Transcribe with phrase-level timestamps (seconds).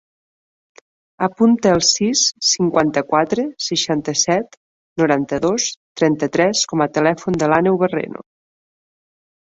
[1.27, 4.59] Apunta el sis, cinquanta-quatre, seixanta-set,
[5.05, 5.71] noranta-dos,
[6.03, 8.31] trenta-tres com a telèfon de l'Àneu Barreno.